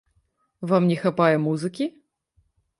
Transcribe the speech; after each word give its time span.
Вам 0.71 0.87
не 0.93 0.97
хапае 1.05 1.35
музыкі? 1.45 1.91